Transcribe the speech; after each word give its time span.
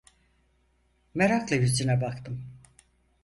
Merakla 1.13 1.55
yüzüne 1.55 2.01
baktım. 2.01 2.45